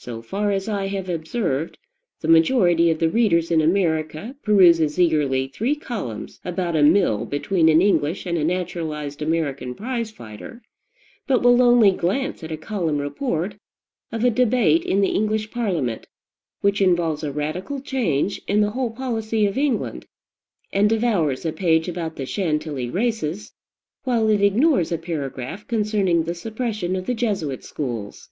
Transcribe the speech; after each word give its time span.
So 0.00 0.22
far 0.22 0.52
as 0.52 0.68
I 0.68 0.86
have 0.86 1.08
observed, 1.08 1.76
the 2.20 2.28
majority 2.28 2.88
of 2.88 3.00
the 3.00 3.10
readers 3.10 3.50
in 3.50 3.60
America 3.60 4.36
peruses 4.44 4.96
eagerly 4.96 5.48
three 5.48 5.74
columns 5.74 6.38
about 6.44 6.76
a 6.76 6.84
mill 6.84 7.24
between 7.24 7.68
an 7.68 7.82
English 7.82 8.24
and 8.24 8.38
a 8.38 8.44
naturalized 8.44 9.22
American 9.22 9.74
prize 9.74 10.12
fighter, 10.12 10.62
but 11.26 11.42
will 11.42 11.60
only 11.60 11.90
glance 11.90 12.44
at 12.44 12.52
a 12.52 12.56
column 12.56 12.98
report 12.98 13.56
of 14.12 14.22
a 14.22 14.30
debate 14.30 14.84
in 14.84 15.00
the 15.00 15.08
English 15.10 15.50
parliament 15.50 16.06
which 16.60 16.80
involves 16.80 17.24
a 17.24 17.32
radical 17.32 17.80
change 17.80 18.40
in 18.46 18.60
the 18.60 18.70
whole 18.70 18.92
policy 18.92 19.46
of 19.46 19.58
England; 19.58 20.06
and 20.72 20.88
devours 20.88 21.44
a 21.44 21.52
page 21.52 21.88
about 21.88 22.14
the 22.14 22.24
Chantilly 22.24 22.88
races, 22.88 23.52
while 24.04 24.28
it 24.28 24.42
ignores 24.42 24.92
a 24.92 24.96
paragraph 24.98 25.66
concerning 25.66 26.22
the 26.22 26.36
suppression 26.36 26.94
of 26.94 27.06
the 27.06 27.14
Jesuit 27.14 27.64
schools. 27.64 28.28